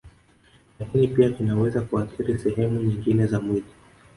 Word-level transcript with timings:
Lakini 0.79 1.07
pia 1.07 1.29
kinaweza 1.29 1.81
kuathiri 1.81 2.37
sehemu 2.39 2.81
nyingine 2.81 3.25
za 3.27 3.41
mwili 3.41 3.67